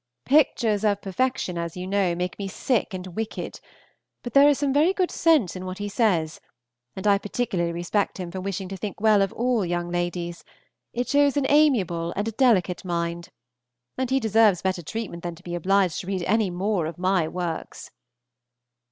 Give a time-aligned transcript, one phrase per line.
[0.25, 3.59] Pictures of perfection, as you know, make me sick and wicked;
[4.23, 6.41] but there is some very good sense in what he says,
[6.95, 10.43] and I particularly respect him for wishing to think well of all young ladies;
[10.91, 13.29] it shows an amiable and a delicate mind.
[13.95, 17.27] And he deserves better treatment than to be obliged to read any more of my
[17.27, 17.91] works.